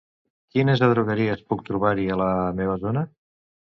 Quines 0.55 0.81
adrogueries 0.87 1.43
puc 1.53 1.63
trobar-hi 1.67 2.07
a 2.15 2.19
la 2.23 2.31
meva 2.63 2.79
zona? 2.87 3.05